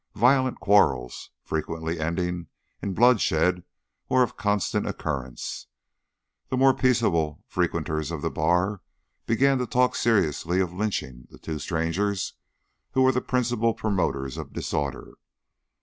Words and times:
Violent 0.15 0.59
quarrels, 0.59 1.29
frequently 1.43 1.99
ending 1.99 2.47
in 2.81 2.95
bloodshed, 2.95 3.63
were 4.09 4.23
of 4.23 4.35
constant 4.35 4.87
occurrence. 4.87 5.67
The 6.49 6.57
more 6.57 6.73
peaceable 6.73 7.43
frequenters 7.45 8.09
of 8.09 8.23
the 8.23 8.31
bar 8.31 8.81
began 9.27 9.59
to 9.59 9.67
talk 9.67 9.95
seriously 9.95 10.59
of 10.59 10.73
lynching 10.73 11.27
the 11.29 11.37
two 11.37 11.59
strangers 11.59 12.33
who 12.93 13.03
were 13.03 13.11
the 13.11 13.21
principal 13.21 13.75
promoters 13.75 14.37
of 14.39 14.53
disorder. 14.53 15.19